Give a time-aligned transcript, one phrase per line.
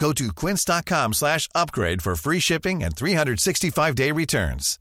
[0.00, 4.78] Go to quince.com slash upgrade for free shipping and 365-day returns.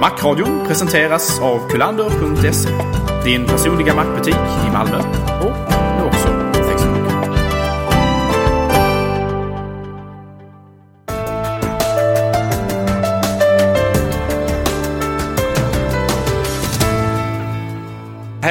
[0.00, 2.68] Macradion presenteras av kulander.se.
[3.24, 4.34] Din personliga mackbutik
[4.66, 5.00] i Malmö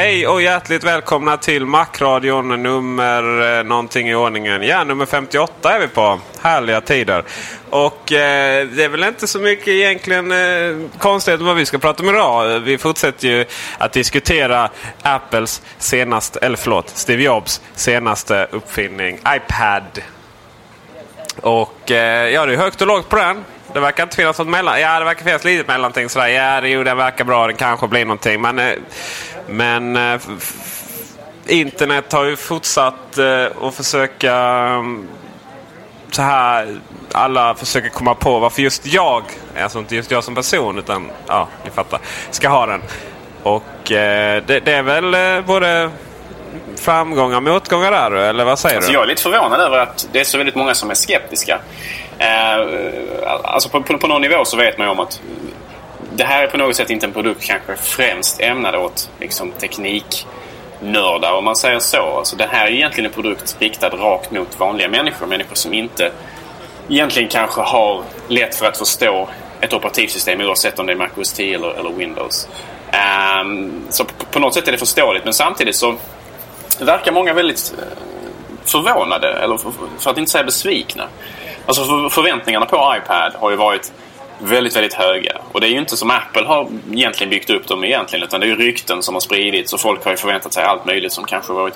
[0.05, 4.63] Hej och hjärtligt välkomna till Macradion nummer eh, någonting i ordningen.
[4.63, 6.19] Ja, nummer 58 är vi på.
[6.41, 7.23] Härliga tider.
[7.69, 12.03] Och eh, det är väl inte så mycket egentligen eh, konstigt vad vi ska prata
[12.03, 12.59] om idag.
[12.59, 13.45] Vi fortsätter ju
[13.77, 14.69] att diskutera
[15.01, 20.01] Apples senaste, eller förlåt, Steve Jobs senaste uppfinning iPad.
[21.41, 23.43] Och eh, ja, det är högt och lågt på den.
[23.75, 24.81] Det verkar inte finnas något mellan...
[24.81, 26.09] Ja, det verkar finnas lite mellanting.
[26.09, 26.27] Sådär.
[26.27, 27.47] Ja, det, jo, den verkar bra.
[27.47, 28.41] Den kanske blir någonting.
[28.41, 28.73] Men, eh,
[29.47, 30.21] men eh,
[31.47, 34.33] internet har ju fortsatt eh, att försöka...
[34.35, 35.07] mm,
[36.11, 36.79] Så här,
[37.11, 39.23] alla försöker komma på varför just jag,
[39.61, 41.99] alltså inte just jag som person, utan ja, ni fattar,
[42.31, 42.81] ska ha den.
[43.43, 45.89] Och eh, det, det är väl eh, både
[46.75, 48.95] framgångar och motgångar där, eller vad säger Alltså du?
[48.97, 51.59] jag är lite förvånad över att det är så väldigt många som är skeptiska.
[52.17, 52.57] Eh,
[53.43, 55.21] alltså på, på, på någon nivå så vet man ju om att
[56.15, 61.33] det här är på något sätt inte en produkt kanske främst ämnad åt liksom, tekniknördar
[61.33, 62.17] om man säger så.
[62.17, 65.27] Alltså det här är egentligen en produkt riktad rakt mot vanliga människor.
[65.27, 66.11] Människor som inte
[66.89, 69.29] egentligen kanske har lätt för att förstå
[69.61, 72.47] ett operativsystem oavsett om det är Mac OS 10 eller, eller Windows.
[73.41, 75.95] Um, så på, på något sätt är det förståeligt men samtidigt så
[76.79, 77.97] verkar många väldigt eh,
[78.65, 81.07] förvånade, eller för, för att inte säga besvikna.
[81.65, 83.91] Alltså för, förväntningarna på iPad har ju varit
[84.39, 85.37] väldigt, väldigt höga.
[85.51, 88.45] Och det är ju inte som Apple har egentligen byggt upp dem egentligen utan det
[88.45, 91.23] är ju rykten som har spridits och folk har ju förväntat sig allt möjligt som
[91.23, 91.73] kanske varit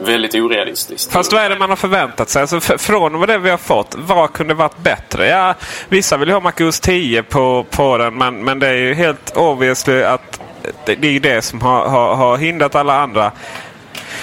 [0.00, 1.12] väldigt orealistiskt.
[1.12, 2.42] Fast vad är det man har förväntat sig?
[2.42, 5.28] Alltså, från vad det vi har fått, vad kunde varit bättre?
[5.28, 5.54] Ja,
[5.88, 8.94] vissa vill ju ha Mac OS 10 på, på den, men, men det är ju
[8.94, 10.40] helt obviously att
[10.84, 13.32] det, det är ju det som har, har, har hindrat alla andra.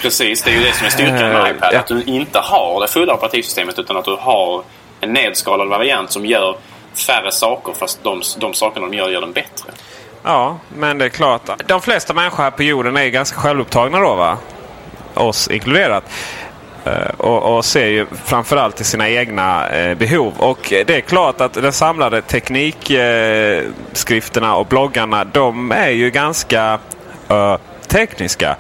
[0.01, 1.69] Precis, det är ju det som är styrkan med Eh, iPad.
[1.73, 1.79] ja.
[1.79, 4.63] Att du inte har det fulla operativsystemet utan att du har
[5.01, 6.55] en nedskalad variant som gör
[6.99, 9.71] färre saker fast de, de sakerna de gör gör dem bättre.
[10.23, 11.67] Ja, men det är klart.
[11.67, 14.37] De flesta människor här på jorden är ganska självupptagna då va?
[15.13, 16.03] Oss inkluderat.
[16.85, 20.33] Eh, och, och ser ju framförallt till sina egna eh, behov.
[20.37, 26.79] Och det är klart att de samlade teknikskrifterna eh, och bloggarna de är ju ganska
[27.29, 28.55] eh, tekniska.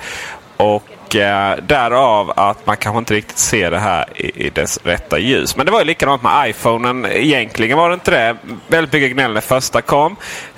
[0.57, 0.83] Och
[1.15, 5.57] eh, därav att man kanske inte riktigt ser det här i, i dess rätta ljus.
[5.57, 7.05] Men det var ju likadant med iPhonen.
[7.05, 8.37] Egentligen var det inte det.
[8.67, 10.15] Väldigt mycket gnäll när första kom.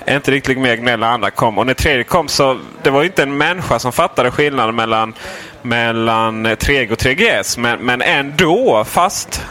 [0.08, 1.58] Inte riktigt mer gnäll när andra kom.
[1.58, 5.14] Och när tredje kom så det var ju inte en människa som fattade skillnaden mellan,
[5.62, 7.58] mellan 3G och 3GS.
[7.58, 9.42] Men, men ändå, fast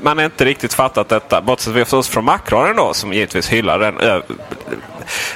[0.00, 1.40] man har inte riktigt fattat detta.
[1.40, 4.22] Bortsett förstås från Macradion då som givetvis hyllar den ö,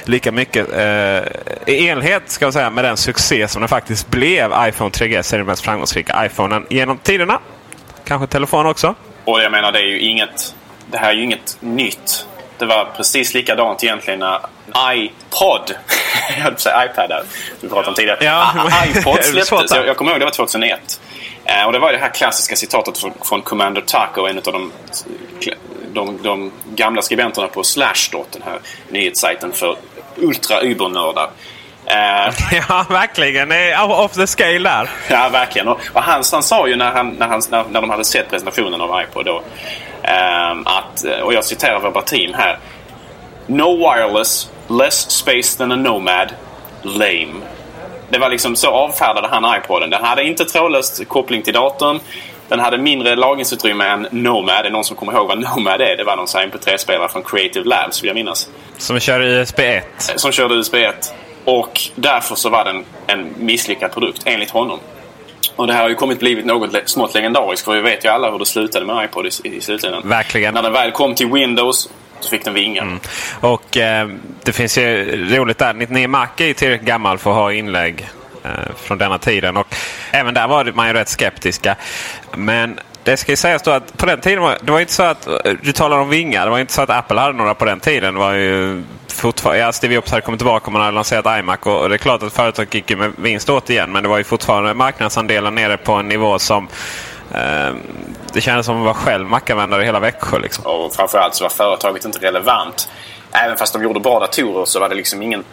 [0.03, 1.17] lika mycket eh,
[1.73, 4.51] i enlighet ska jag säga, med den succé som den faktiskt blev.
[4.67, 7.39] iPhone 3GS är den mest framgångsrika iPhonen genom tiderna.
[8.05, 8.95] Kanske telefon också.
[9.25, 10.55] Och jag menar, det är ju inget...
[10.91, 12.27] Det här är ju inget nytt.
[12.57, 14.39] Det var precis likadant egentligen när
[14.93, 15.61] iPod,
[16.29, 17.23] jag höll på att säga iPad där,
[17.61, 18.17] vi pratade om tidigare.
[18.21, 19.71] Ja, Ah, iPod är svårt släpptes.
[19.71, 20.99] Jag, jag kommer ihåg det var 2001.
[21.45, 24.71] Eh, och det var det här klassiska citatet från, från Commander Taco, en av de,
[25.93, 28.59] de, de gamla skribenterna på Slashdot, den här
[28.89, 29.77] nyhetssajten för
[30.15, 31.29] ultra-ubernördar.
[31.85, 32.33] Eh,
[32.69, 33.51] Ja, verkligen.
[33.91, 34.89] Off the scale där.
[35.09, 35.67] Ja, verkligen.
[35.67, 38.29] Och, och han, han sa ju när, han, när, han, när, när de hade sett
[38.29, 39.43] presentationen av iPod då,
[40.03, 42.59] ehm, att, och jag citerar verbatim här.
[43.47, 46.33] No wireless, less space than a nomad,
[46.83, 47.33] lame.
[48.13, 49.89] Det var liksom så avfärdade han iPoden.
[49.89, 51.99] Den hade inte trådlös koppling till datorn.
[52.47, 54.65] Den hade mindre lagringsutrymme än Nomad.
[54.65, 55.97] Är någon som kommer ihåg vad Nomad är?
[55.97, 58.49] Det var någon MP3-spelare från Creative Labs vill jag minnas.
[58.77, 59.85] Som kör USB 1.
[60.15, 61.13] Som körde USB 1.
[61.45, 64.79] Och därför så var den en misslyckad produkt enligt honom.
[65.55, 67.65] Och det här har ju kommit blivit något smått legendariskt.
[67.65, 70.01] För vi vet ju alla hur det slutade med iPod i, i slutändan.
[70.05, 70.53] Verkligen.
[70.53, 71.89] När den väl kom till Windows
[72.23, 72.83] så fick den vingar.
[72.83, 72.99] Mm.
[73.39, 74.09] Och eh,
[74.43, 75.73] det finns ju roligt där.
[75.73, 78.09] 99 Mac är ju tillräckligt gammal för att ha inlägg
[78.43, 79.57] eh, från denna tiden.
[79.57, 79.75] Och
[80.11, 81.75] även där var man ju rätt skeptiska.
[82.35, 85.03] Men det ska ju sägas då att på den tiden var det var inte så
[85.03, 86.45] att eh, du talar om vingar.
[86.45, 88.13] Det var inte så att Apple hade några på den tiden.
[88.13, 91.39] Det var ju fortfarande, ja, alltså Steve Jobs hade kommit tillbaka och man hade lanserat
[91.39, 91.59] iMac.
[91.63, 93.91] Och det är klart att företaget gick med vinst återigen.
[93.91, 96.67] Men det var ju fortfarande marknadsandelen nere på en nivå som
[98.33, 100.39] det kändes som att vara själv Mac-användare i hela Växjö.
[100.39, 100.65] Liksom.
[100.65, 102.89] Och framförallt så var företaget inte relevant.
[103.31, 105.43] Även fast de gjorde bra datorer så var det liksom ingen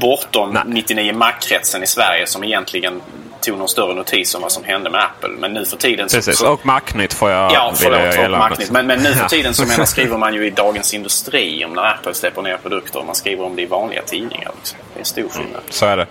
[0.00, 0.62] bortom Nej.
[0.66, 3.02] 99 Mac-kretsen i Sverige som egentligen
[3.40, 5.30] tog någon större notis om vad som hände med Apple.
[5.38, 6.08] Men nu för tiden...
[6.08, 8.32] Så, Precis, och Macnytt får jag Ja, förlåt.
[8.32, 8.70] Och Macnytt.
[8.70, 11.82] Men, men nu för tiden så menar, skriver man ju i Dagens Industri om när
[11.82, 13.02] Apple släpper ner produkter.
[13.06, 14.52] Man skriver om det i vanliga tidningar.
[14.56, 14.78] Liksom.
[14.94, 15.50] Det är stor skillnad.
[15.50, 16.06] Mm, så är det.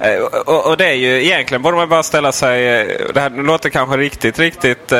[0.00, 2.68] Eh, och, och, det är ju egentligen borde man bara ställa sig...
[2.68, 4.98] Eh, det här låter kanske riktigt, riktigt, uh,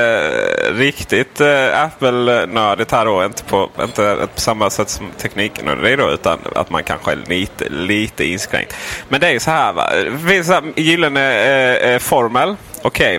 [0.72, 1.40] riktigt
[1.74, 3.24] Apple-nördigt här då.
[3.24, 6.10] Inte på, inte på samma sätt som tekniknördig då.
[6.10, 8.76] Utan att man kanske är lite, lite inskränkt.
[9.08, 9.90] Men det är ju så här va.
[9.94, 11.20] Det finns en gyllene
[11.66, 12.56] Eh, eh, formel.
[12.82, 13.16] Okej.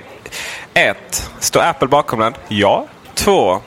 [0.74, 0.90] Okay.
[0.90, 1.30] 1.
[1.40, 2.34] Står Apple bakom den?
[2.48, 2.88] Ja.
[3.16, 3.62] 2.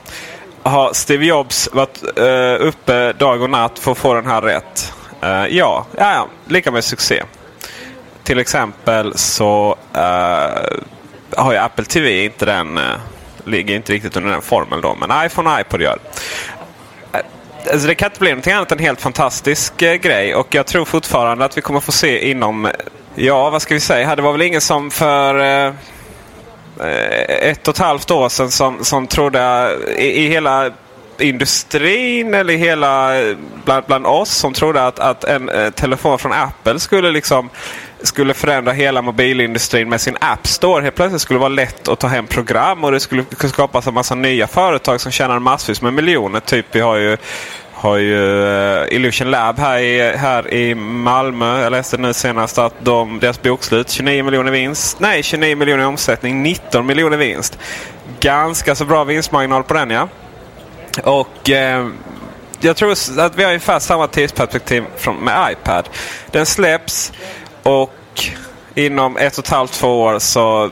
[0.63, 4.93] Har Steve Jobs varit eh, uppe dag och natt för att få den här rätt?
[5.21, 5.85] Eh, ja.
[5.97, 6.27] ja, ja.
[6.47, 7.23] Lika med succé.
[8.23, 10.79] Till exempel så eh,
[11.37, 12.83] har ju Apple TV inte den, eh,
[13.45, 14.95] ligger inte riktigt under den formeln då.
[14.95, 15.99] Men iPhone och iPod gör.
[17.71, 20.35] Alltså det kan inte bli någonting annat än en helt fantastisk grej.
[20.35, 22.67] Och jag tror fortfarande att vi kommer få se inom
[23.15, 24.15] Ja, vad ska vi säga?
[24.15, 25.73] Det var väl ingen som för eh,
[27.49, 29.39] ett och ett halvt år sedan som, som trodde
[29.97, 30.71] eh, i, i hela
[31.19, 33.11] industrin eller hela
[33.65, 37.49] bland, bland oss som trodde att, att en eh, telefon från Apple skulle liksom
[38.03, 40.83] skulle förändra hela mobilindustrin med sin App Store.
[40.83, 43.93] Helt plötsligt skulle det vara lätt att ta hem program och det skulle skapas en
[43.93, 46.39] massa nya företag som tjänar massvis med miljoner.
[46.39, 47.17] Typ vi har ju
[47.81, 51.61] har ju uh, Illusion Lab här i, här i Malmö.
[51.61, 54.99] Jag läste nu senast att de, deras bokslut 29 miljoner vinst.
[54.99, 57.57] Nej, 29 miljoner i omsättning, 19 miljoner vinst.
[58.19, 60.07] Ganska så bra vinstmarginal på den ja.
[61.03, 61.89] Och uh,
[62.59, 65.89] jag tror att vi har ungefär samma tidsperspektiv från, med iPad.
[66.31, 67.13] Den släpps
[67.63, 67.93] och
[68.75, 70.71] inom ett och ett halvt, två år så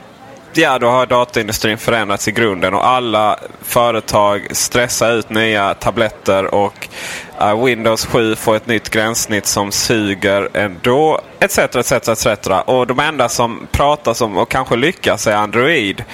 [0.52, 6.88] ja, då har dataindustrin förändrats i grunden och alla företag stressar ut nya tabletter och
[7.42, 11.58] uh, Windows 7 får ett nytt gränssnitt som suger ändå etc.
[11.58, 12.26] etc, etc.
[12.64, 16.04] Och de enda som pratar om och kanske lyckas är Android.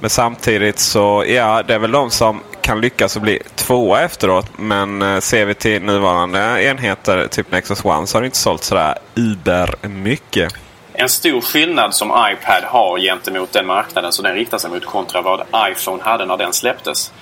[0.00, 4.46] Men samtidigt så ja, det är väl de som kan lyckas och bli tvåa efteråt.
[4.58, 8.64] Men uh, ser vi till nuvarande enheter, typ Nexus One, så har det inte sålt
[8.64, 10.54] sådär uber mycket.
[10.98, 15.22] En stor skillnad som iPad har gentemot den marknaden som den riktar sig mot kontra
[15.22, 17.12] vad iPhone hade när den släpptes.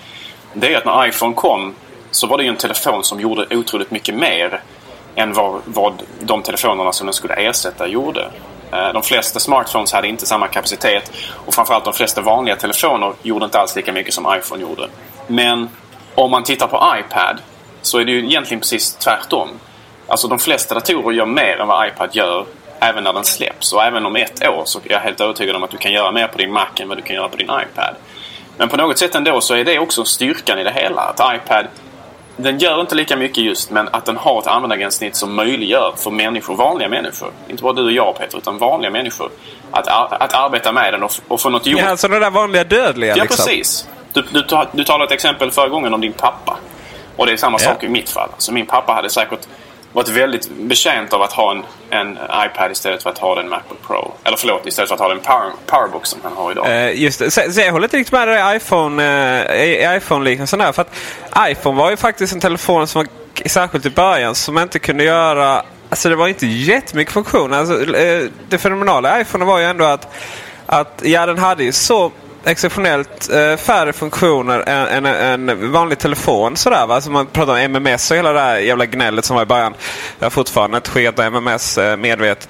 [0.52, 1.74] Det är att när iPhone kom
[2.10, 4.62] så var det ju en telefon som gjorde otroligt mycket mer
[5.14, 8.30] än vad, vad de telefonerna som den skulle ersätta gjorde.
[8.72, 11.12] Eh, de flesta smartphones hade inte samma kapacitet
[11.46, 14.88] och framförallt de flesta vanliga telefoner gjorde inte alls lika mycket som iPhone gjorde.
[15.26, 15.68] Men
[16.14, 17.38] om man tittar på iPad
[17.82, 19.48] så är det ju egentligen precis tvärtom.
[20.06, 22.46] Alltså de flesta datorer gör mer än vad iPad gör
[22.84, 23.72] även när den släpps.
[23.72, 26.12] Och även om ett år så är jag helt övertygad om att du kan göra
[26.12, 27.94] mer på din Mac än vad du kan göra på din iPad.
[28.56, 31.00] Men på något sätt ändå så är det också styrkan i det hela.
[31.00, 31.66] Att iPad,
[32.36, 36.10] den gör inte lika mycket just men att den har ett användargränssnitt som möjliggör för
[36.10, 39.30] människor, vanliga människor, inte bara du och jag Peter, utan vanliga människor,
[39.70, 41.80] att, att arbeta med den och, och få något gjort.
[41.80, 43.46] Ja, alltså det där vanliga dödliga Ja, liksom.
[43.46, 43.88] precis.
[44.12, 46.58] Du, du, du talade ett exempel förra gången om din pappa.
[47.16, 47.68] Och det är samma ja.
[47.68, 48.28] sak i mitt fall.
[48.32, 49.48] Alltså min pappa hade säkert
[49.94, 53.82] varit väldigt betjänt av att ha en, en iPad istället för att ha den Macbook
[53.86, 54.12] Pro.
[54.24, 56.66] Eller förlåt, istället för att ha den power, Powerbook som han har idag.
[56.66, 57.30] Eh, just det.
[57.30, 59.04] Så, så jag håller inte riktigt med dig iPhone,
[59.54, 60.72] eh, iPhone-liknelsen där.
[60.72, 60.94] För att
[61.48, 63.08] iPhone var ju faktiskt en telefon som var
[63.48, 67.58] särskilt i början som inte kunde göra Alltså det var inte jättemycket funktioner.
[67.58, 70.14] Alltså, eh, det fenomenala i iPhone var ju ändå att,
[70.66, 72.12] att ja, den hade ju så
[72.44, 76.56] exceptionellt eh, färre funktioner än, en, en vanlig telefon.
[76.56, 76.94] Sådär, va?
[76.94, 79.74] Alltså man pratar om MMS och hela det här jävla gnället som var i början.
[80.18, 82.48] Jag har fortfarande inte skickat MMS eh, medvetet.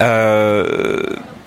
[0.00, 0.64] Uh,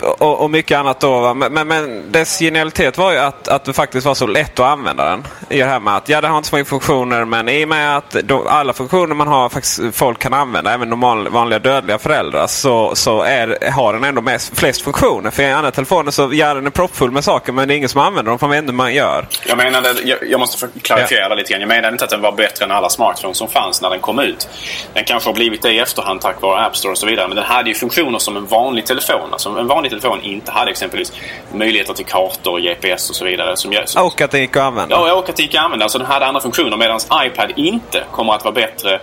[0.01, 1.33] och, och, mycket annat då.
[1.33, 5.05] Men, men, dess genialitet var ju att, att det faktiskt var så lätt att använda
[5.05, 5.23] den.
[5.49, 7.69] I det här med att ja, det har inte så många funktioner men i och
[7.69, 11.97] med att då, alla funktioner man har faktiskt folk kan använda, även normal, vanliga dödliga
[11.97, 15.31] föräldrar, så, så är, har den ändå mest, flest funktioner.
[15.31, 17.89] För i andra telefoner så ja, den är proppfull med saker men det är ingen
[17.89, 19.27] som använder dem för man vet inte hur man gör.
[19.47, 21.35] Jag menade, jag, jag måste klarifiera ja.
[21.35, 21.61] lite grann.
[21.61, 24.19] Jag menade inte att den var bättre än alla smartphones som fanns när den kom
[24.19, 24.47] ut.
[24.93, 27.27] Den kanske har blivit det i efterhand tack vare App Store och så vidare.
[27.27, 29.29] Men den hade ju funktioner som en vanlig telefon.
[29.31, 31.12] Alltså en vanlig telefon inte hade exempelvis
[31.54, 33.58] möjligheter till kartor, GPS och så vidare.
[33.58, 34.96] Som, som, och att det gick att använda.
[34.96, 35.86] Ja, och att det gick att använda.
[35.86, 39.00] Alltså den hade andra funktioner medan iPad inte kommer att vara bättre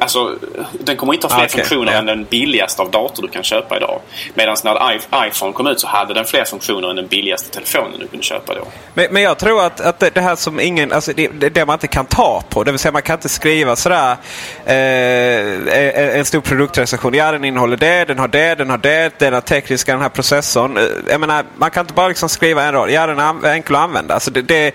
[0.00, 0.38] Alltså,
[0.72, 1.98] den kommer inte ha fler okay, funktioner yeah.
[1.98, 4.00] än den billigaste av dator du kan köpa idag.
[4.34, 8.06] Medan när iPhone kom ut så hade den fler funktioner än den billigaste telefonen du
[8.06, 8.66] kunde köpa då.
[8.94, 11.86] Men, men jag tror att, att det, här som ingen, alltså det, det, man inte
[11.86, 14.16] kan ta på, det vill säga man kan inte skriva sådär
[14.64, 17.14] eh, eh en stor produktrecension.
[17.14, 20.08] Ja, den innehåller det, den har det, den har det, den har tekniska, den här
[20.08, 20.76] processorn.
[20.76, 22.90] Eh, jag menar, man kan inte bara liksom skriva en rad.
[22.90, 24.14] Ja, den är enkel att använda.
[24.14, 24.74] Alltså det, det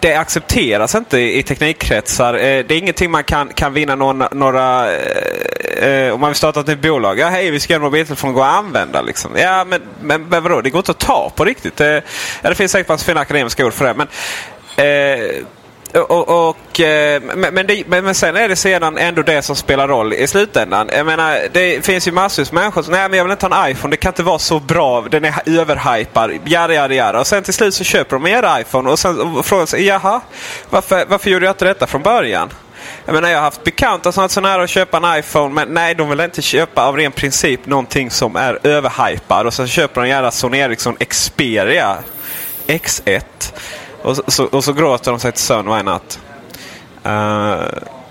[0.00, 2.34] det accepteras inte i teknikkretsar.
[2.34, 6.36] Eh, det är ingenting man kan, kan vinna någon, några eh, eh, om man vill
[6.36, 7.18] starta ett nytt bolag.
[7.18, 9.02] Ja, hej, vi ska göra en mobiltelefon gå att använda.
[9.02, 9.30] Liksom.
[9.36, 10.60] Ja, men, men, men vadå?
[10.60, 11.76] Det går inte att ta på riktigt.
[11.76, 12.02] Det,
[12.42, 13.94] ja, det finns säkert massa fina akademiska ord för det.
[13.94, 14.08] Men,
[14.76, 15.44] eh,
[15.94, 20.12] och, och, eh, men, det, men, sen är det sedan ändå det som spelar roll
[20.12, 20.88] i slutändan.
[20.92, 23.66] Jag menar, det finns ju massor med människor som nej men jag vill inte ha
[23.66, 23.90] en iPhone.
[23.90, 25.00] Det kan inte vara så bra.
[25.10, 26.30] Den är överhypad.
[26.44, 27.20] Jada, jada, jada.
[27.20, 30.20] Och sen till slut så köper de en iPhone och sen frågar sig jaha,
[30.70, 32.50] varför, varför gjorde jag inte detta från början?
[33.04, 35.68] Jag menar jag har haft bekanta som varit så nära att köpa en iPhone men
[35.74, 39.46] nej de vill inte köpa av ren princip någonting som är överhypad.
[39.46, 41.96] Och så köper de en jävla Sony Ericsson Xperia
[42.66, 43.22] X1.
[44.02, 46.20] Och så, och så gråter de sig till sömn varje natt.
[47.06, 47.64] Uh,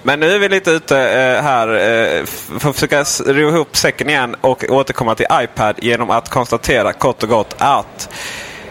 [0.04, 2.26] men nu är vi lite ute uh, här uh,
[2.60, 7.24] för att försöka ro ihop säcken igen och återkomma till iPad genom att konstatera kort
[7.24, 8.10] och gott att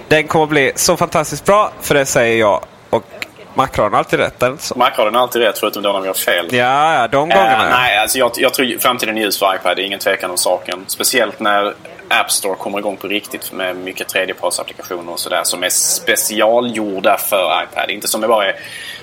[0.09, 1.73] den kommer bli så fantastiskt bra.
[1.81, 2.65] För det säger jag.
[2.91, 3.05] Och
[3.55, 4.43] Macron har alltid rätt.
[4.77, 6.49] Macron har alltid rätt förutom då när vi har fel.
[6.51, 7.69] Ja, ja de gångerna.
[7.71, 9.77] nej, alltså jag, jag tror framtiden är ljus för iPad.
[9.77, 10.85] Det är ingen tvekan om saken.
[10.87, 11.75] Speciellt när
[12.21, 17.63] App Store kommer igång på riktigt med mycket tredjepartsapplikationer och sådär som är specialgjorda för
[17.63, 17.91] iPad.
[17.91, 18.57] Inte som är bara är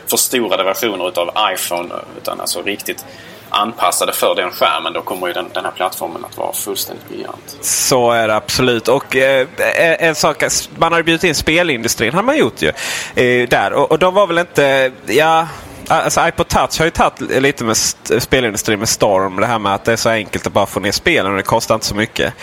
[0.08, 3.06] förstorade versioner utav iPhone utan alltså riktigt
[3.50, 4.94] anpassade för den skärmen.
[4.94, 7.58] Då kommer ju den, den här plattformen att vara fullständigt briljant.
[7.62, 8.88] Så är det absolut.
[8.88, 10.44] Och eh, eh en sak,
[10.75, 12.72] man har bjudit in spelindustrin har man gjort ju.
[13.15, 13.74] Eh, där.
[13.74, 15.48] Och, och de var väl inte, ja
[15.88, 19.39] Alltså iPod Touch har ju tagit lite med spelindustrin med storm.
[19.39, 21.44] Det här med att det är så enkelt att bara få ner spelen och det
[21.44, 22.34] kostar inte så mycket.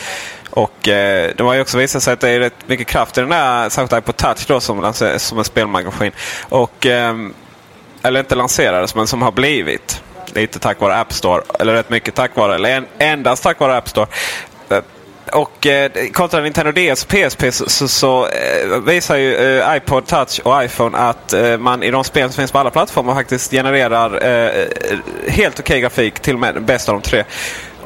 [0.58, 3.20] Och eh, det har ju också visat sig att det är rätt mycket kraft i
[3.20, 6.12] den där, särskilt på Touch då som, som en spelmaskin.
[6.48, 7.14] Och, eh,
[8.02, 10.02] eller inte lanserades men som har blivit.
[10.34, 11.42] Lite tack vare App Store.
[11.60, 14.06] Eller rätt mycket tack vare, eller en, endast tack vare App Store.
[14.70, 14.78] Eh,
[15.32, 20.06] och eh, kontra Nintendo DS och PSP så, så, så eh, visar ju eh, iPod
[20.06, 23.50] Touch och iPhone att eh, man i de spel som finns på alla plattformar faktiskt
[23.50, 24.68] genererar eh, eh
[25.28, 26.20] helt okej okay grafik.
[26.20, 27.24] Till och med bäst av de tre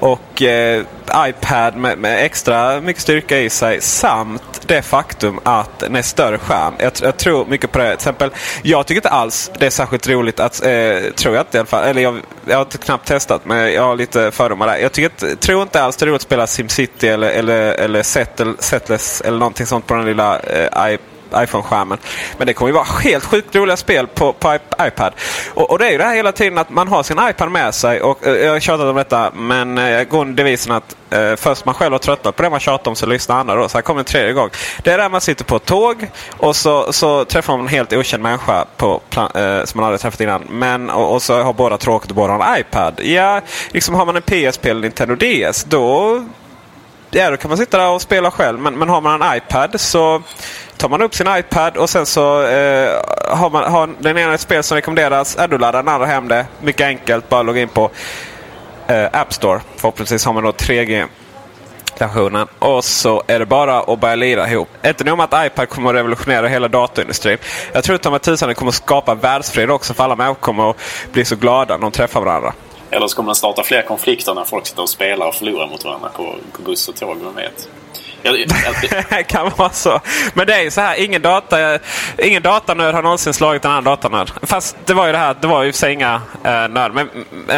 [0.03, 0.85] och eh,
[1.17, 6.39] iPad med, med, extra mycket styrka i sig samt det faktum att den är större
[6.39, 6.75] skärm.
[6.79, 7.85] Jag, jag, tror mycket på det.
[7.85, 8.31] Till exempel,
[8.63, 11.67] jag tycker inte alls det är särskilt roligt att, eh, tror jag inte i alla
[11.67, 14.77] fall, eller jag, jag har inte knappt testat men jag har lite fördomar där.
[14.77, 18.03] Jag tycker, tror inte alls det är roligt att spela SimCity eller, eller, eller
[18.63, 20.69] Settless eller någonting sånt på den lilla eh,
[21.37, 21.99] iPhone-skärmen.
[22.39, 25.13] Men det kommer ju vara helt sjukt roliga spel på, på iPad.
[25.55, 27.75] Och, och, det är ju det här hela tiden att man har sin iPad med
[27.75, 28.01] sig.
[28.01, 31.65] Och, eh, jag har tjatat om detta men eh, jag går devisen att eh, först
[31.65, 33.69] man själv har tröttnat på det man tjatar om så lyssnar andra då.
[33.69, 34.51] Så här kommer en tredje gång.
[34.83, 37.93] Det är där man sitter på ett tåg och så, så träffar man en helt
[37.93, 40.43] okänd människa på eh, som man aldrig träffat innan.
[40.51, 43.01] Men, och, och, så har båda tråkigt och båda har en iPad.
[43.03, 46.23] Ja, liksom har man en PSP eller Nintendo DS då
[47.15, 48.59] ja, då kan man sitta där och spela själv.
[48.59, 50.23] Men, men har man en iPad så
[50.77, 52.91] tar man upp sin iPad och sen så eh,
[53.29, 55.37] har, man, har den ena ett spel som rekommenderas.
[55.39, 56.47] Ja, då laddar den andra hem det.
[56.61, 57.29] Mycket enkelt.
[57.29, 57.91] Bara logga in på
[58.87, 59.61] eh, App Store.
[59.77, 61.07] Förhoppningsvis har man då 3G.
[61.95, 62.49] Stationen.
[62.59, 64.69] Och så är det bara att börja lira ihop.
[64.87, 67.39] Inte nog med att iPad kommer att revolutionera hela datorindustrin.
[67.73, 70.77] Jag tror att tusan det kommer att skapa världsfred också för alla människor kommer att
[71.13, 72.53] bli så glada när de träffar varandra.
[72.93, 75.85] Eller så kommer den starta fler konflikter när folk sitter och spelar och förlorar mot
[75.85, 77.17] varandra på, på buss och tåg.
[77.25, 77.69] Vem vet?
[79.11, 80.01] det kan vara så.
[80.35, 81.79] Men det är ju så här, ingen, data,
[82.19, 84.31] ingen datanörd har någonsin slagit en annan datanörd.
[84.43, 86.93] Fast det var ju det här, det var ju för sig inga eh, nörd.
[86.95, 87.09] Men,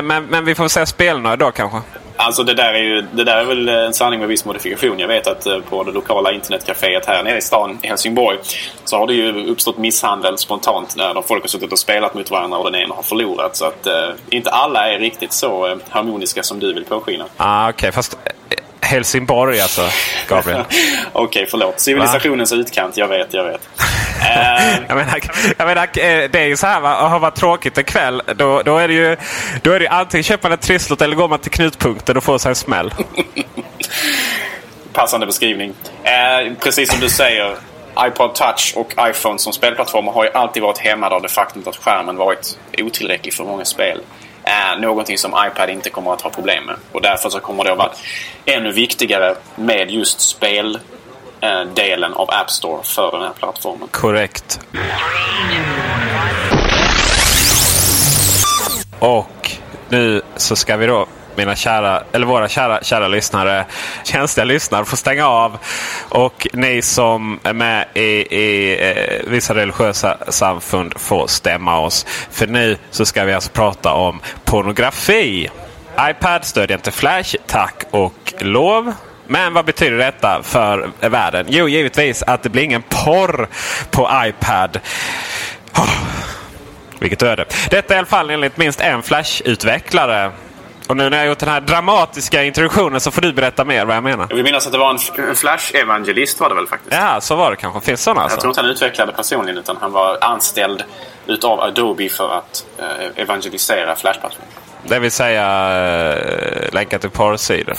[0.05, 1.79] men, men vi får säga spelnörd då kanske.
[2.17, 4.99] Alltså det där är ju det där är väl en sanning med viss modifikation.
[4.99, 8.39] Jag vet att eh, på det lokala internetcaféet här nere i stan i Helsingborg
[8.85, 12.59] så har det ju uppstått misshandel spontant när folk har suttit och spelat mot varandra
[12.59, 13.57] och den ena har förlorat.
[13.57, 17.25] Så att eh, inte alla är riktigt så eh, harmoniska som du vill påskina.
[17.37, 17.93] Ah, Okej, okay.
[17.93, 19.89] fast eh, Helsingborg alltså,
[20.29, 20.61] Gabriel.
[21.13, 21.81] Okej, okay, förlåt.
[21.81, 22.59] Civilisationens Va?
[22.59, 22.97] utkant.
[22.97, 23.69] Jag vet, jag vet.
[24.89, 25.21] jag, menar,
[25.59, 26.95] jag menar, eh, det är ju så här, va?
[26.95, 29.17] har man tråkigt en kväll då, då är det ju
[29.63, 32.39] då är det antingen köper man ett trisslott eller går man till knutpunkten och får
[32.39, 32.95] sig en smäll.
[34.93, 35.75] Passande beskrivning.
[36.03, 37.57] Eh, precis som du säger,
[37.99, 41.77] iPod Touch och iPhone som spelplattformar har ju alltid varit hämmade av det faktum att
[41.77, 44.01] skärmen varit otillräcklig för många spel.
[44.45, 46.77] Är någonting som iPad inte kommer att ha problem med.
[46.93, 47.93] Och därför så kommer det att vara
[48.45, 50.83] ännu viktigare med just speldelen
[52.13, 53.89] eh, av App Store för den här plattformen.
[53.91, 54.61] Korrekt.
[58.99, 59.51] Och
[59.89, 63.65] nu så ska vi då mina kära, eller våra kära, kära lyssnare,
[64.05, 65.59] känsliga lyssnare får stänga av.
[66.09, 72.07] Och ni som är med i, i eh, vissa religiösa samfund får stämma oss.
[72.31, 75.51] För nu så ska vi alltså prata om pornografi.
[76.01, 78.93] iPad stödjer inte Flash, tack och lov.
[79.27, 81.47] Men vad betyder detta för världen?
[81.49, 83.49] Jo, givetvis att det blir ingen porr
[83.91, 84.81] på iPad.
[85.75, 85.91] Oh,
[86.99, 87.45] vilket öde.
[87.71, 90.33] Detta är i alla fall enligt minst en Flash-utvecklare.
[90.89, 93.97] Och nu när jag gjort den här dramatiska introduktionen så får du berätta mer vad
[93.97, 94.27] jag menar.
[94.29, 96.97] Jag vill minnas att det var en Flash-evangelist var det väl faktiskt?
[96.97, 97.81] Ja, så var det kanske.
[97.81, 98.37] Finns sådana alltså?
[98.37, 100.85] Jag tror inte han utvecklade personligen utan han var anställd
[101.27, 104.49] utav Adobe för att eh, evangelisera Flash-plattformen.
[104.87, 105.47] Det vill säga
[106.15, 107.77] eh, länka till porrsidor?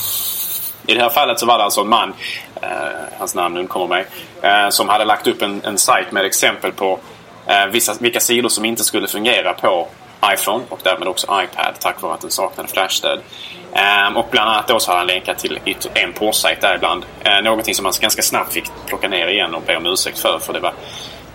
[0.88, 2.14] I det här fallet så var det alltså en man,
[2.62, 2.70] eh,
[3.20, 4.06] hans namn undkommer mig,
[4.42, 7.00] eh, som hade lagt upp en, en sajt med exempel på
[7.48, 9.88] eh, vissa, vilka sidor som inte skulle fungera på
[10.34, 13.20] iPhone och därmed också iPad tack vare att den saknade flashstöd.
[14.08, 15.60] Um, och bland annat då så har han länkat till
[15.94, 17.06] en porrsajt däribland.
[17.26, 20.40] Uh, någonting som man ganska snabbt fick plocka ner igen och be om ursäkt för.
[20.40, 20.74] För det var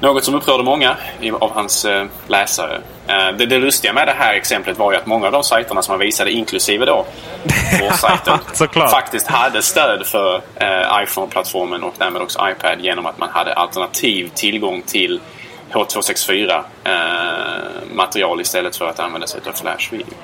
[0.00, 0.96] något som upprörde många
[1.40, 2.76] av hans uh, läsare.
[2.76, 5.82] Uh, det, det lustiga med det här exemplet var ju att många av de sajterna
[5.82, 7.06] som han visade, inklusive då
[7.80, 8.38] porrsajten,
[8.90, 14.30] faktiskt hade stöd för uh, iPhone-plattformen och därmed också iPad genom att man hade alternativ
[14.34, 15.20] tillgång till
[15.72, 16.92] H264 eh,
[17.94, 20.14] material istället för att använda sig av Flash Video.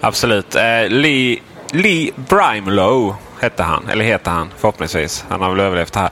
[0.00, 0.54] Absolut.
[0.54, 1.38] Eh, Lee,
[1.70, 5.24] Lee Brimelow hette han, eller heter han förhoppningsvis.
[5.28, 6.10] Han har väl överlevt det här.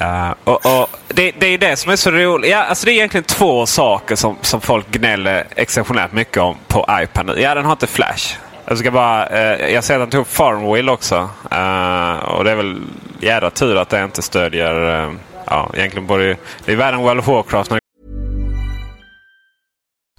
[0.00, 2.50] Uh, och, och det, det, är det som är så roligt.
[2.50, 6.86] Ja, alltså det är egentligen två saker som, som folk gnäller exceptionellt mycket om på
[6.90, 7.40] iPad nu.
[7.40, 8.36] Ja, den har inte Flash.
[8.64, 11.16] Jag ska bara, uh, jag ser att den tog upp Farmwheel också.
[11.16, 12.80] Uh, och det är väl
[13.20, 15.10] jädra tur att det inte stödjer
[15.46, 16.36] ja, egentligen både...
[16.64, 17.81] Det är värre än World of Warcraft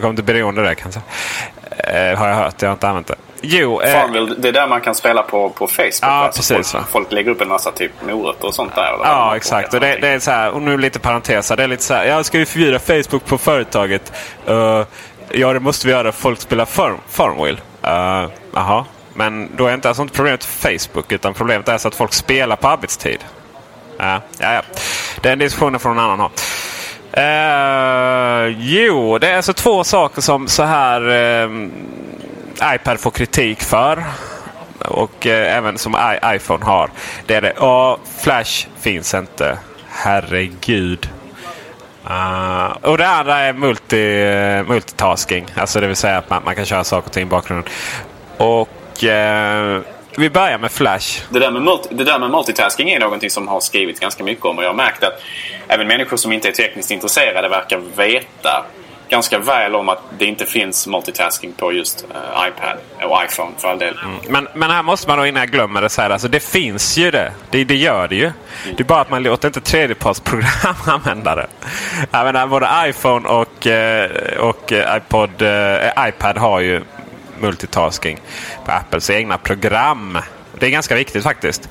[0.00, 1.00] Kom till beroende där kanske.
[1.78, 2.62] Eh, har jag hört.
[2.62, 3.14] Jag har inte använt det.
[3.42, 5.98] Jo, eh, Farmville, det är där man kan spela på, på Facebook.
[6.02, 6.72] Ja, alltså precis.
[6.72, 8.94] Folk, folk, lägger upp en massa typ morötter och sånt där.
[8.94, 9.74] Eller ja, exakt.
[9.74, 11.56] Och det, det, är så här, och nu lite parenteser.
[11.56, 14.12] Det är lite så här, jag ska ju förbjuda Facebook på företaget.
[14.48, 14.84] Uh,
[15.30, 16.12] ja, det måste vi göra.
[16.12, 17.58] Folk spelar farm, Farmville.
[17.84, 18.86] Uh, aha.
[19.14, 22.56] Men då är inte alltså inte problemet Facebook utan problemet är så att folk spelar
[22.56, 23.24] på arbetstid.
[23.98, 24.62] Ja, ja, ja.
[25.20, 26.30] Den diskussionen från en annan håll.
[27.16, 31.68] Uh, jo, det är alltså två saker som så här uh,
[32.74, 34.04] iPad får kritik för.
[34.78, 36.90] Och uh, även som I iPhone har.
[37.26, 37.52] Det är det.
[37.52, 39.58] Och Flash finns inte.
[39.88, 41.08] Herregud.
[42.10, 44.24] Uh, och det andra är multi,
[44.68, 45.46] multitasking.
[45.54, 47.72] Alltså det vill säga att man, man kan köra saker och ting i bakgrunden.
[48.36, 49.04] Och
[50.16, 51.22] vi börjar med Flash.
[51.30, 54.44] Det där med, multi, det där med multitasking är någonting som har skrivits ganska mycket
[54.44, 54.58] om.
[54.58, 55.22] Och jag har märkt att
[55.68, 58.64] även människor som inte är tekniskt intresserade verkar veta
[59.12, 62.78] ganska väl om att det inte finns multitasking på just uh, iPad
[63.10, 63.98] och iPhone för all del.
[64.04, 64.16] Mm.
[64.28, 67.10] Men, men här måste man då innan jag glömmer det säga alltså det finns ju
[67.10, 67.32] det.
[67.50, 68.24] Det, det gör det ju.
[68.24, 68.76] Mm.
[68.76, 71.46] Det är bara att man låter inte tredjepartsprogram använda det.
[72.10, 75.30] Jag menar, både iPhone och, eh, och eh, iPod,
[76.08, 76.82] iPad har ju
[77.42, 78.18] multitasking
[78.64, 80.18] på Apples egna program.
[80.58, 81.68] Det är ganska viktigt faktiskt.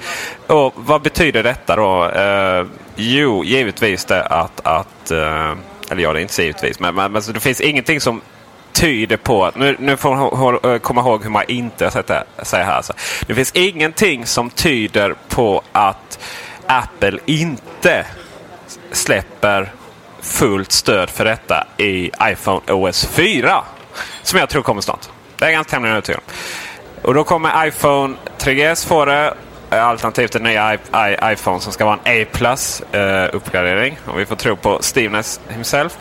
[0.47, 2.09] Och Vad betyder detta då?
[2.09, 4.61] Eh, jo, givetvis det att...
[4.67, 5.53] att eh,
[5.89, 6.79] eller ja, det är inte så givetvis.
[6.79, 8.21] Men, men, men det finns ingenting som
[8.71, 9.55] tyder på att...
[9.55, 11.91] Nu, nu får man eh, komma ihåg hur man inte
[12.41, 12.73] säger här.
[12.73, 12.93] Alltså.
[13.27, 16.19] Det finns ingenting som tyder på att
[16.65, 18.05] Apple inte
[18.91, 19.71] släpper
[20.21, 23.63] fullt stöd för detta i iPhone OS 4.
[24.23, 25.09] Som jag tror kommer snart.
[25.41, 26.21] Det är ganska tämligen övertygad.
[27.01, 29.33] Och då kommer iPhone 3GS få det.
[29.71, 30.57] Eh, alternativt en ny
[31.23, 33.99] iPhone som ska vara en A-plus eh, uppgradering.
[34.05, 35.97] Om vi får tro på Steveness himself.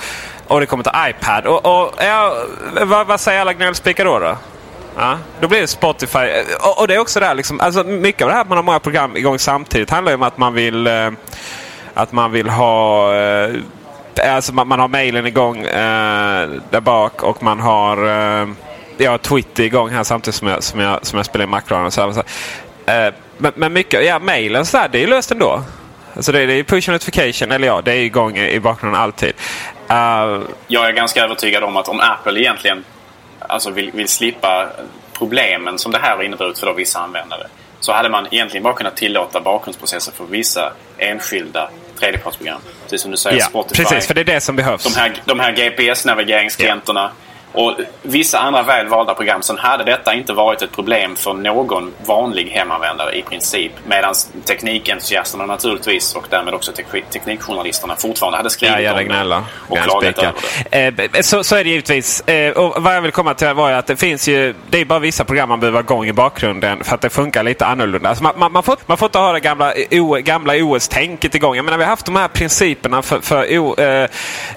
[0.46, 1.46] Och det kommer till iPad.
[1.46, 2.36] Och, och ja,
[2.82, 4.18] vad, vad, säger alla gnällspikar då?
[4.18, 4.36] då?
[4.96, 6.18] Ja, då blir det Spotify.
[6.18, 8.58] Eh, och, och, det är också där liksom, alltså mycket av det här att man
[8.58, 11.10] har många program igång samtidigt handlar ju om att man vill eh,
[11.94, 13.54] att man vill ha eh,
[14.34, 18.48] alltså man, man har mailen igång eh, där bak och man har eh,
[19.00, 21.90] eh, ja, Twitter igång här samtidigt som jag, som jag, som jag spelar in makron.
[21.90, 22.20] Så, så,
[22.92, 25.62] eh, men, men mycket, ja mailen så här, det är löst ändå.
[26.16, 29.32] Alltså det, det är push notification, eller ja, det är igång i, i bakgrunden alltid.
[29.90, 32.84] Uh, jag är ganska övertygad om att om Apple egentligen
[33.38, 34.68] alltså vill, vill slippa
[35.12, 37.46] problemen som det här har inneburit för vissa användare.
[37.80, 42.60] Så hade man egentligen bara kunnat tillåta bakgrundsprocesser för vissa enskilda tredjepartsprogram.
[42.82, 43.84] Precis som du säger, ja, Spotify.
[43.84, 44.84] Precis, för det är det som behövs.
[44.94, 47.00] De här, de här GPS-navigeringsklienterna.
[47.00, 47.29] Ja.
[47.52, 49.42] Och vissa andra väl valda program.
[49.42, 53.72] Sen hade detta inte varit ett problem för någon vanlig hemanvändare i princip.
[53.86, 56.72] Medan teknikentusiasterna naturligtvis och därmed också
[57.12, 59.44] teknikjournalisterna fortfarande hade skrivit ja, om gnälla.
[59.68, 61.16] och klagat över det.
[61.16, 62.20] Eh, så, så är det givetvis.
[62.20, 64.54] Eh, och vad jag vill komma till var att det finns ju...
[64.70, 67.42] Det är bara vissa program man behöver ha igång i bakgrunden för att det funkar
[67.42, 68.08] lite annorlunda.
[68.08, 71.56] Alltså man, man, man, får, man får inte ha det gamla, o, gamla OS-tänket igång.
[71.56, 74.08] Jag menar vi har haft de här principerna för, för o, eh,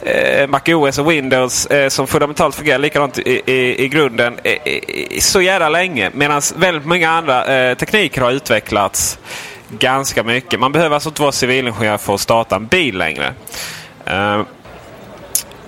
[0.02, 5.22] eh Mac OS och Windows eh, som fundamentalt fungerar likadant i, i, i grunden i,
[5.22, 6.12] så jävla länge.
[6.14, 9.20] Medan väldigt många andra eh, tekniker har utvecklats
[9.70, 10.60] ganska mycket.
[10.60, 13.34] Man behöver alltså inte vara civilingenjör för att starta en bil längre.
[14.06, 14.42] Eh,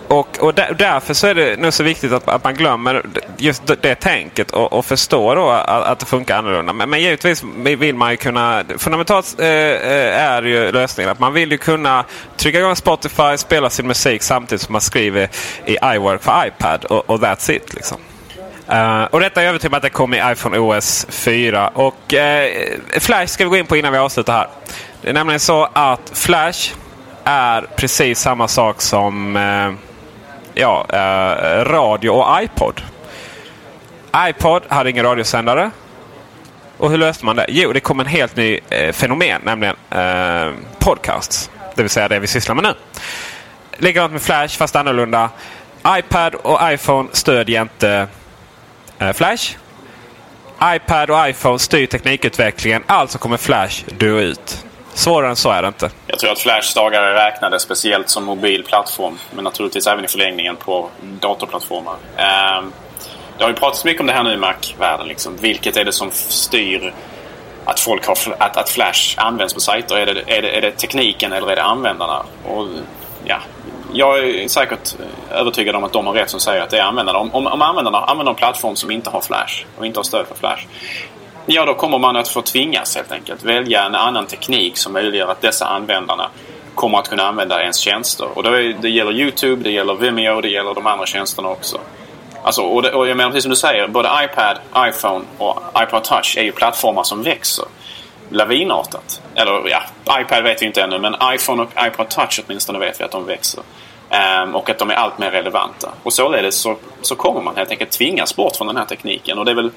[0.08, 3.06] och, och där, därför så är det nog så viktigt att, att man glömmer
[3.38, 6.74] just det, det tänket och, och förstår då att, att, det funkar annorlunda.
[6.74, 8.64] Men, men givetvis vill man ju kunna...
[8.78, 12.06] Fundamentalt eh, eh är ju lösningen att man vill ju kunna
[12.38, 15.30] trycka igång Spotify, spela sin musik samtidigt som man skriver
[15.66, 17.74] i iWork för iPad och, och that's it.
[17.74, 17.98] Liksom.
[18.72, 21.68] Uh, och detta är jag övertygad om att det kommer i iPhone OS 4.
[21.68, 24.48] Och uh, Flash ska vi gå in på innan vi avslutar här.
[25.02, 26.74] Det är nämligen så att Flash
[27.24, 29.74] är precis samma sak som uh,
[30.56, 32.82] ja, eh, radio och iPod.
[34.18, 35.72] iPod hade ingen radiosändare.
[36.78, 37.46] Och hur löste man det?
[37.50, 41.50] Jo, det kom en helt ny eh, fenomen, nämligen eh, podcasts.
[41.76, 42.74] Det vill säga det vi sysslar med nu.
[43.78, 45.30] Likadant med Flash, fast annorlunda.
[45.88, 48.08] iPad och iPhone stödjer inte
[49.00, 49.56] Eh, Flash.
[50.76, 52.84] iPad och iPhone styr teknikutvecklingen.
[52.88, 54.65] Alltså kommer Flash dö ut.
[54.96, 55.90] Svårare än så är det inte.
[56.08, 59.20] Jag tror att Flash dagar är räknade, speciellt som mobil plattform.
[59.32, 61.96] Men naturligtvis även i förlängningen på datorplattformar.
[62.18, 62.74] Ehm,
[63.38, 65.08] det har ju pratats mycket om det här nu i Mac-världen.
[65.08, 65.38] Liksom.
[65.38, 66.94] Vilket är det som styr
[67.66, 69.98] att, folk har, att, att Flash används på sajter?
[69.98, 72.26] Är det, är, det, är det tekniken eller är det användarna?
[72.46, 72.68] Och,
[73.26, 73.38] ja,
[73.94, 74.96] jag är säkert
[75.32, 77.20] övertygad om att de har rätt som säger att det är användarna.
[77.20, 80.28] Om, om, om användarna använder en plattform som inte har Flash och inte har stöd
[80.28, 80.66] för Flash.
[81.46, 85.28] Ja, då kommer man att få tvingas helt enkelt välja en annan teknik som möjliggör
[85.28, 86.30] att dessa användarna
[86.76, 88.28] kommer att kunna använda ens tjänster.
[88.34, 91.80] Och är, det gäller Youtube, det gäller Vimeo, det gäller de andra tjänsterna också.
[92.44, 94.58] Alltså, och, det, och jag menar precis som du säger, både iPad,
[94.90, 97.66] iPhone och iPod Touch är ju plattformar som växer
[98.30, 99.22] lavinartat.
[99.36, 99.82] Eller ja,
[100.22, 103.26] iPad vet vi inte ännu men iPhone och iPod Touch åtminstone vet vi att de
[103.26, 103.64] växer.
[104.44, 105.92] Um, och att de är allt mer relevanta.
[106.04, 109.38] Och således så, så kommer man helt enkelt tvingas bort från den här tekniken.
[109.38, 109.72] Och det är väl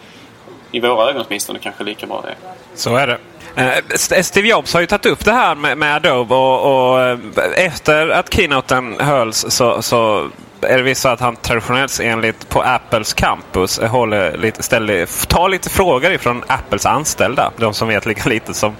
[0.72, 2.34] i våra ögon åtminstone kanske lika bra det.
[2.74, 3.18] Så är det.
[3.56, 7.18] Eh, Steve Jobs har ju tagit upp det här med, med Adobe och, och eh,
[7.54, 10.28] efter att keynoten hölls så, så
[10.60, 15.48] är det visst så att han traditionellt enligt på Apples campus håller lite, ställer, tar
[15.48, 17.52] lite frågor ifrån Apples anställda.
[17.56, 18.76] De som vet lika lite som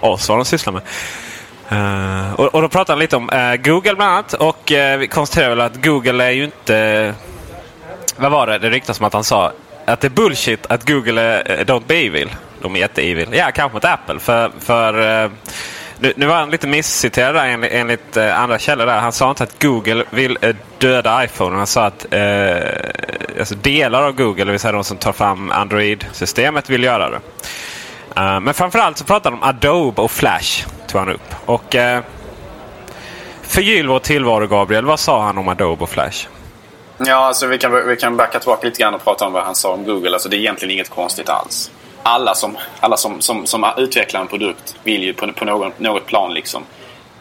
[0.00, 0.82] oss vad de sysslar med.
[1.72, 4.32] Uh, och, och, då pratar han lite om uh, Google bland annat.
[4.32, 7.14] Och uh, vi konstaterar väl att Google är ju inte...
[8.16, 8.58] vad var det?
[8.58, 9.52] Det ryktas som att han sa
[9.86, 12.30] att det är bullshit att Google är eh, don't be evil.
[12.62, 13.28] De är jätte-evil.
[13.32, 14.18] Ja, kanske mot Apple.
[14.18, 15.30] För, för eh,
[15.98, 18.86] nu, nu, var han lite missciterad där enligt, enligt andra källor.
[18.86, 18.98] Där.
[18.98, 20.38] Han sa inte att Google vill
[20.78, 21.56] döda iPhone.
[21.56, 25.50] Han sa att eh, alltså delar av Google, det vill säga de som tar fram
[25.50, 27.20] Android-systemet, vill göra det.
[28.18, 30.66] Uh, men framförallt så pratar han om Adobe och Flash.
[30.86, 31.34] Tog han upp.
[31.46, 32.02] Och eh,
[33.42, 34.84] Förgyll vår tillvaro Gabriel.
[34.84, 36.26] Vad sa han om Adobe och Flash?
[36.98, 39.54] Ja, alltså vi kan, vi kan backa tillbaka lite grann och prata om vad han
[39.54, 40.12] sa om Google.
[40.12, 41.70] Alltså det är egentligen inget konstigt alls
[42.06, 46.06] alla som, alla som, som, som utvecklar en produkt vill ju på, på något, något
[46.06, 46.62] plan liksom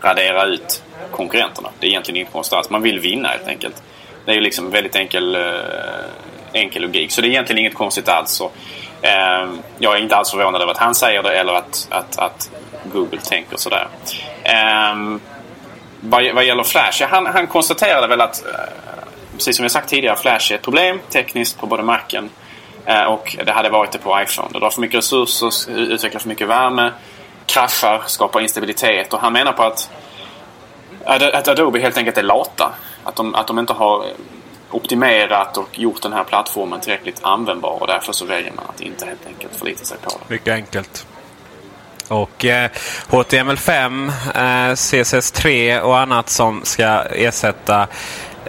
[0.02, 1.70] radera ut konkurrenterna.
[1.80, 2.70] Det är egentligen inget konstigt alls.
[2.70, 3.84] Man vill vinna helt enkelt.
[4.26, 5.42] Det är ju liksom väldigt enkel, eh,
[6.54, 7.12] enkel logik.
[7.12, 8.32] Så det är egentligen inget konstigt alls.
[8.32, 8.52] Så,
[9.02, 12.52] eh, jag är inte alls förvånad över att han säger det eller att, att, att
[12.94, 13.88] Google tänker sådär.
[14.44, 14.96] Eh,
[16.00, 18.60] vad, vad gäller Flash, ja, han, han konstaterade väl att eh,
[19.36, 22.30] precis som jag sagt tidigare, Flash är ett problem tekniskt på både Macen
[22.86, 24.50] eh, och det hade varit det på iPhone.
[24.54, 26.92] Det drar för mycket resurser, utvecklar för mycket värme,
[27.46, 29.14] kraschar, skapar instabilitet.
[29.14, 29.90] Och han menar på att,
[31.06, 32.74] att Adobe helt enkelt är lata.
[33.04, 34.06] Att de, att de inte har
[34.72, 39.06] optimerat och gjort den här plattformen tillräckligt användbar och därför så väljer man att inte
[39.06, 40.20] helt enkelt förlita sig på den.
[40.28, 41.06] Mycket enkelt.
[42.08, 42.70] Och eh,
[43.10, 47.88] HTML5, eh, CSS3 och annat som ska ersätta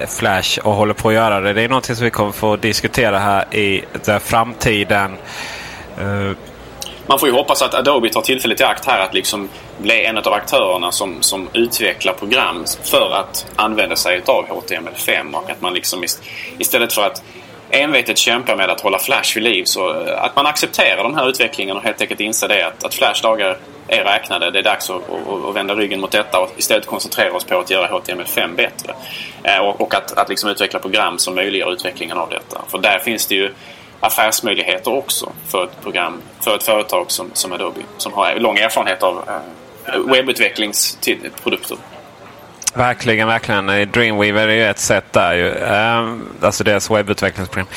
[0.09, 1.53] Flash och håller på att göra det.
[1.53, 3.85] Det är någonting som vi kommer få diskutera här i
[4.21, 5.17] framtiden.
[6.01, 6.33] Uh,
[7.07, 10.19] man får ju hoppas att Adobe tar tillfället i akt här att liksom bli en
[10.19, 15.75] av aktörerna som, som utvecklar program för att använda sig av HTML5 och att man
[15.75, 16.05] liksom
[16.59, 17.23] istället för att
[17.71, 21.29] envetet kämpa med att hålla Flash vid liv så eh, att man accepterar den här
[21.29, 24.51] utvecklingen och helt enkelt inser det att, att Flash dagar är räknade.
[24.51, 27.59] Det är dags att, att, att, vända ryggen mot detta och istället koncentrera oss på
[27.59, 28.95] att göra HTML5 bättre.
[29.43, 32.63] Eh, och, och att, att liksom utveckla program som möjliggör utvecklingen av detta.
[32.69, 33.55] För där finns det ju
[34.01, 39.03] affärsmöjligheter också för ett program, för ett företag som, som Adobe som har lång erfarenhet
[39.03, 39.25] av
[39.87, 41.77] eh, webbutvecklingsprodukter.
[42.77, 43.69] Verkligen, verkligen.
[43.69, 45.55] Eh, Dreamweaver är ju ett sätt där ju.
[45.59, 47.69] Ehm, alltså deras webbutvecklingsprogram.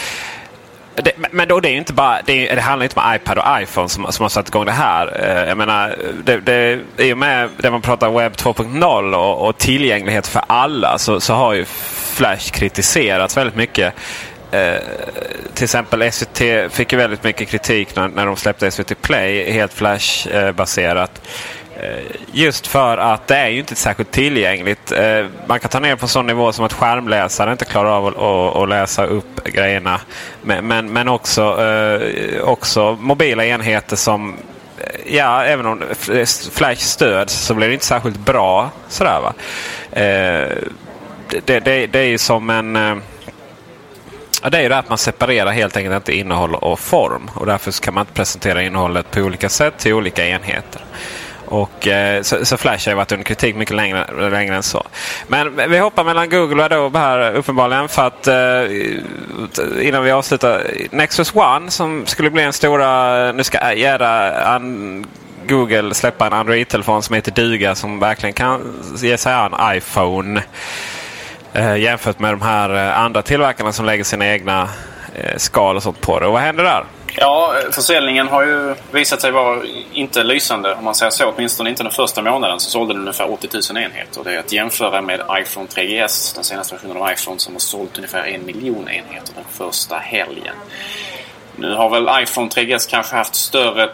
[0.96, 3.90] Det, men då det är inte bara, det, det, handlar inte om iPad och iPhone
[3.90, 5.22] som, som har satt igång det här.
[5.24, 9.58] Eh, jag menar, det, det, i och med det man pratar webb 2.0 och, och,
[9.58, 11.66] tillgänglighet för alla så, så har ju
[12.14, 13.94] Flash kritiserats väldigt mycket.
[14.52, 14.76] Eh,
[15.54, 19.74] till exempel SVT fick ju väldigt mycket kritik när, när de släppte SVT Play helt
[19.74, 21.12] Flash-baserat.
[21.16, 21.30] Eh,
[21.84, 24.92] Eh, just för att det är ju inte särskilt tillgängligt.
[24.92, 28.70] Eh, man kan ta ner på sån nivå som att skärmläsare inte klarar av att,
[28.70, 30.02] läsa upp grejerna.
[30.42, 34.36] Men, men, men också, eh, också mobila enheter som
[35.06, 35.84] Ja, även om
[36.52, 38.72] Flash stöds så blir det inte särskilt bra.
[38.88, 39.34] Sådär, va?
[41.46, 42.74] Det, det, det är ju som en
[44.50, 47.30] det är ju det att man separerar helt enkelt inte innehåll och form.
[47.34, 50.82] Och därför kan man inte presentera innehållet på olika sätt till olika enheter.
[51.52, 54.88] Och, eh, så, så, Flash har ju varit under kritik mycket längre, längre än så.
[55.28, 57.90] Men vi hoppar mellan Google och Adobe här uppenbarligen.
[57.90, 60.64] För att eh, innan vi avslutar.
[60.92, 63.32] Nexus One som skulle bli en stora...
[63.32, 64.60] Nu ska göra
[65.48, 68.62] Google släppa en Android-telefon som heter Duga som verkligen kan
[68.98, 70.44] ge sig an iPhone.
[71.54, 74.70] Eh, jämfört med de här eh, andra tillverkarna som lägger sina egna
[75.16, 76.26] eh, skal och sånt på det.
[76.26, 76.84] Och vad händer där?
[77.16, 79.62] Ja, försäljningen har ju visat sig vara
[79.94, 81.34] inte lysande om man säger så.
[81.36, 84.24] Åtminstone inte den första månaden så sålde den ungefär 80 000 enheter.
[84.24, 87.98] Det är att jämföra med iPhone 3GS, den senaste versionen av iPhone som har sålt
[87.98, 90.56] ungefär en miljon enheter den första helgen.
[91.56, 93.90] Nu har väl iPhone 3GS kanske haft större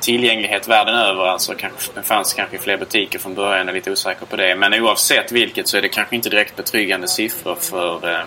[0.00, 1.26] tillgänglighet världen över.
[1.26, 3.58] Alltså kanske, den fanns kanske i fler butiker från början.
[3.58, 4.56] Jag är lite osäker på det.
[4.56, 8.20] Men oavsett vilket så är det kanske inte direkt betryggande siffror för eh,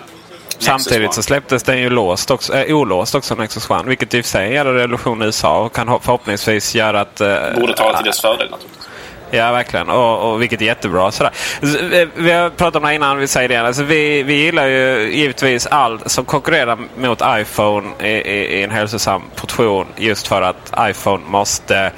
[0.59, 3.83] Samtidigt så släpptes den ju låst också, äh, olåst också Nexus One.
[3.83, 7.21] Vilket i och för sig är en revolution i USA och kan förhoppningsvis göra att...
[7.21, 8.89] Äh, Borde tala till dess fördel naturligtvis.
[9.31, 9.89] Ja, verkligen.
[9.89, 11.11] Och, och vilket är jättebra.
[11.11, 11.31] Sådär.
[11.61, 15.11] Eh, vi har pratat om det innan, vi säger det alltså, vi, vi gillar ju
[15.13, 19.87] givetvis allt som konkurrerar mot iPhone i, i, i en hälsosam portion.
[19.97, 21.91] Just för att iPhone måste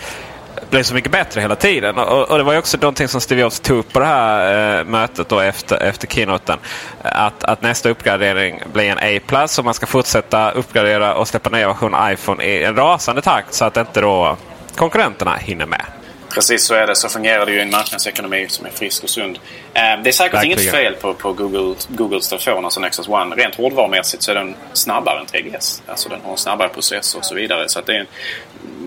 [0.72, 1.98] blev så mycket bättre hela tiden.
[1.98, 4.80] Och, och det var ju också någonting som Steve Jobs tog upp på det här
[4.80, 6.60] eh, mötet då efter, efter keynoten.
[7.02, 8.98] Att, att nästa uppgradering blir en
[9.32, 9.48] A+.
[9.58, 13.66] Och man ska fortsätta uppgradera och släppa nya versioner iPhone i en rasande takt så
[13.66, 14.38] att inte då
[14.76, 15.86] konkurrenterna hinner med.
[16.34, 16.96] Precis så är det.
[16.96, 19.40] Så fungerar det ju i en marknadsekonomi som är frisk och sund.
[19.74, 20.60] Eh, det är säkert Verkligen.
[20.60, 23.36] inget fel på, på Google, Googles telefon, alltså Nexus One.
[23.36, 25.82] Rent hårdvarumässigt så är den snabbare än 3GS.
[25.88, 27.70] Alltså den har en snabbare processor och så vidare.
[27.70, 28.08] Så det är en,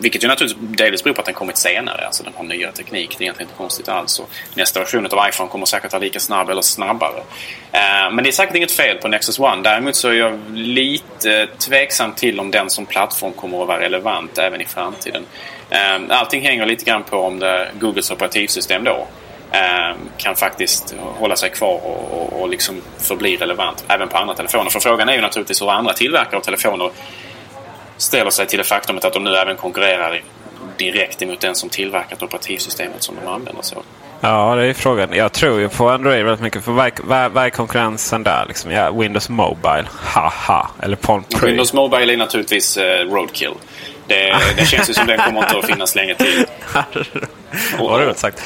[0.01, 2.07] vilket ju naturligtvis delvis beror på att den kommit senare.
[2.07, 3.15] Alltså den har nyare teknik.
[3.19, 4.19] Det är egentligen inte konstigt alls.
[4.19, 7.19] Och nästa version av iPhone kommer säkert vara lika snabb eller snabbare.
[7.73, 9.63] Eh, men det är säkert inget fel på Nexus One.
[9.63, 14.39] Däremot så är jag lite tveksam till om den som plattform kommer att vara relevant
[14.39, 15.23] även i framtiden.
[15.75, 19.07] Eh, allting hänger lite grann på om det Googles operativsystem då
[19.53, 24.35] eh, kan faktiskt hålla sig kvar och, och, och liksom förbli relevant även på andra
[24.35, 24.71] telefoner.
[24.71, 26.91] För frågan är ju naturligtvis hur andra tillverkare av telefoner
[27.97, 30.23] ställer sig till det faktumet att de nu även konkurrerar
[30.77, 33.85] direkt emot den som tillverkat operativsystemet som de använder av.
[34.21, 35.09] Ja, det är frågan.
[35.13, 36.65] Jag tror ju på Android väldigt mycket.
[36.65, 38.45] För vad, är konkurrensen där?
[38.49, 40.71] Liksom, ja, Windows Mobile, haha.
[40.83, 41.47] Eller Palm Pre.
[41.47, 43.55] Windows Mobile är naturligtvis uh, Roadkill.
[44.07, 46.47] Det, det känns ju som den kommer inte att finnas länge till.
[47.79, 47.91] Och.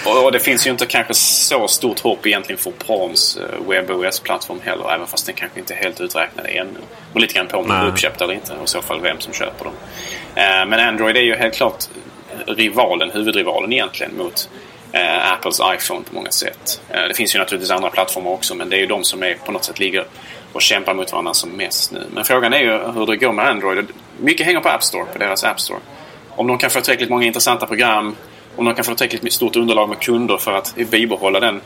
[0.06, 4.60] Och, och, det finns ju inte kanske så stort hopp egentligen för Palms eh, WebOS-plattform
[4.64, 4.94] heller.
[4.94, 6.78] Även fast den kanske inte är helt uträknad ännu.
[7.12, 8.52] Och lite grann på om den är uppköpt eller inte.
[8.52, 9.74] Och i så fall vem som köper dem.
[10.34, 11.84] Eh, men Android är ju helt klart
[12.46, 14.48] rivalen, huvudrivalen egentligen mot
[14.92, 16.80] eh, Apples iPhone på många sätt.
[17.08, 19.52] Det finns ju naturligtvis andra plattformar också men det är ju de som är, på
[19.52, 20.04] något sätt ligger
[20.52, 22.06] och kämpar mot varandra som mest nu.
[22.14, 23.86] Men frågan är ju hur det går med Android.
[24.20, 25.80] mycket hänger på App Store, på deras App Store.
[26.30, 28.16] Om de kan få tillräckligt många intressanta program,
[28.56, 31.60] om de kan få tillräckligt stort underlag med kunder för att bibehålla den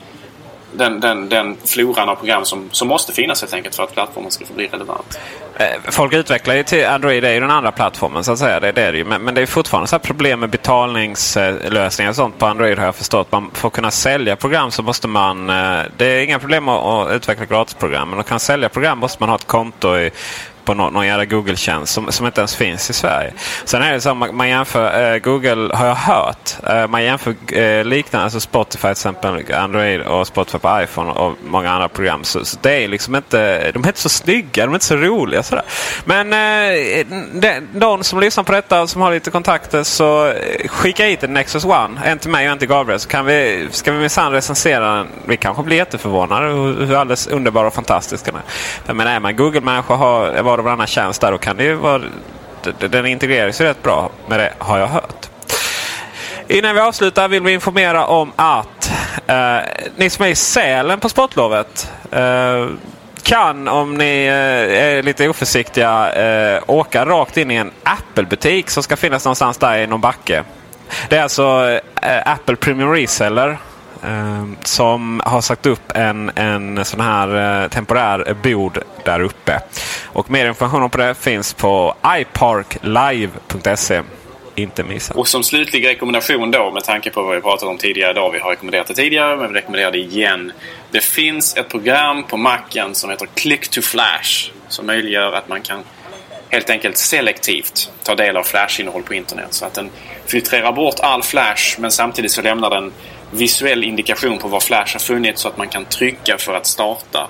[0.72, 4.30] den, den, den floran av program som, som måste finnas helt enkelt för att plattformen
[4.30, 5.18] ska få bli relevant.
[5.56, 8.61] Eh, folk utvecklar ju till Android, det är ju den andra plattformen så att säga.
[8.61, 9.04] Det, det är det ju.
[9.04, 12.94] Men, men, det är fortfarande så problem med betalningslösningar och sånt på Android har jag
[12.94, 13.32] förstått.
[13.32, 15.50] Man att kunna sälja program så måste man...
[15.50, 18.11] Eh, det är inga problem att, utveckla gratisprogram.
[18.11, 20.11] Men att kunna sälja program måste man ha ett konto i
[20.64, 23.33] på någon, någon jävla Google-tjänst som, som inte ens finns i Sverige.
[23.64, 27.35] Sen är det så man, man jämför, eh, Google har jag hört, eh, man jämför
[27.59, 32.25] eh, liknande, alltså Spotify till exempel, Android och Spotify på iPhone och många andra program.
[32.25, 34.96] Så, så det är liksom inte, de är inte så snygga, de är inte så
[34.96, 35.42] roliga.
[35.42, 35.64] Sådär.
[36.05, 37.07] Men eh,
[37.72, 41.35] de, som lyssnar på detta och som har lite kontakter så eh, skicka hit en
[41.35, 43.01] Nexus One, en till mig och en till Gabriel.
[43.01, 45.09] Så kan vi, ska vi minsann recensera den.
[45.27, 48.94] Vi kanske blir jätteförvånade hur, hur alldeles underbar och fantastisk den är.
[48.94, 51.32] Men är man Google-människa har var och varannan tjänst där.
[51.32, 52.02] Då kan det ju vara,
[52.78, 55.28] den integreras ju rätt bra med det har jag hört.
[56.48, 58.92] Innan vi avslutar vill vi informera om att
[59.26, 59.56] eh,
[59.96, 62.66] ni som är i Sälen på sportlovet eh,
[63.22, 68.82] kan, om ni eh, är lite oförsiktiga, eh, åka rakt in i en Apple-butik som
[68.82, 70.44] ska finnas någonstans där i någon backe.
[71.08, 73.58] Det är alltså eh, Apple Premium Reseller
[74.04, 79.60] Ehm, som har satt upp en, en sån här eh, temporär bod där uppe.
[80.06, 84.02] Och mer information om det finns på iparklive.se.
[84.54, 85.14] Inte missa.
[85.14, 88.30] Och som slutlig rekommendation då med tanke på vad vi pratat om tidigare idag.
[88.30, 90.52] Vi har rekommenderat det tidigare men vi rekommenderar det igen.
[90.90, 94.50] Det finns ett program på Macen som heter Click to Flash.
[94.68, 95.82] Som möjliggör att man kan
[96.48, 99.48] helt enkelt selektivt ta del av flashinnehåll på internet.
[99.50, 99.90] Så att den
[100.26, 102.92] filtrerar bort all flash men samtidigt så lämnar den
[103.33, 107.29] visuell indikation på var Flash har funnits så att man kan trycka för att starta.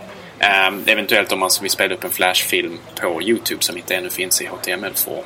[0.69, 4.43] Um, eventuellt om man vill spela upp en Flash-film på Youtube som inte ännu finns
[4.43, 5.25] i HTML-formen.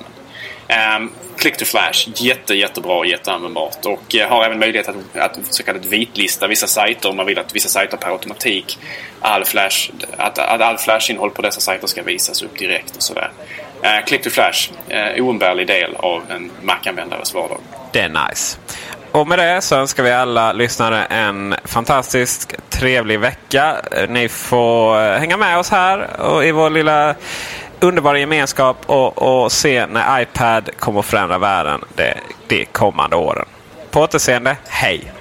[0.69, 3.85] Um, ehm, click to Flash, jätte, jättebra och jätteanvändbart.
[3.85, 7.39] Och uh, har även möjlighet att, att så kallat vitlista vissa sajter om man vill
[7.39, 8.79] att vissa sajter per automatik
[9.21, 13.31] all flash, att, att all Flash-innehåll på dessa sajter ska visas upp direkt och sådär.
[13.85, 17.59] Uh, Click to Flash, uh, oumbärlig del av en Mac-användares vardag.
[17.93, 18.59] Det är nice.
[19.17, 23.77] Och med det så önskar vi alla lyssnare en fantastisk trevlig vecka.
[24.09, 27.15] Ni får eh, hänga med oss här och i vår lilla
[27.81, 32.15] underbara gemenskap och, och se när iPad kommer att förändra världen de,
[32.49, 33.47] de kommande åren.
[33.91, 35.13] På återseende, hej!